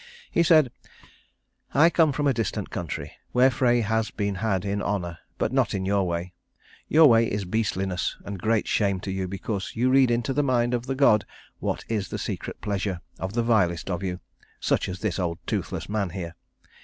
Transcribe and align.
He 0.31 0.41
said, 0.41 0.71
"I 1.75 1.91
come 1.91 2.11
from 2.11 2.25
a 2.25 2.33
distant 2.33 2.71
country, 2.71 3.11
where 3.33 3.51
Frey 3.51 3.81
has 3.81 4.09
been 4.09 4.33
had 4.41 4.65
in 4.65 4.81
honour, 4.81 5.19
but 5.37 5.53
not 5.53 5.75
in 5.75 5.85
your 5.85 6.07
way. 6.07 6.33
Your 6.87 7.07
way 7.07 7.27
is 7.31 7.45
beastliness 7.45 8.17
and 8.25 8.41
great 8.41 8.67
shame 8.67 8.99
to 9.01 9.11
you 9.11 9.27
because 9.27 9.75
you 9.75 9.91
read 9.91 10.09
into 10.09 10.33
the 10.33 10.41
mind 10.41 10.73
of 10.73 10.87
the 10.87 10.95
God 10.95 11.23
what 11.59 11.85
is 11.87 12.09
the 12.09 12.17
secret 12.17 12.61
pleasure 12.61 12.99
of 13.19 13.33
the 13.33 13.43
vilest 13.43 13.91
of 13.91 14.01
you, 14.01 14.19
such 14.59 14.89
as 14.89 15.01
this 15.01 15.19
old 15.19 15.37
toothless 15.45 15.87
man 15.87 16.09
here. 16.09 16.33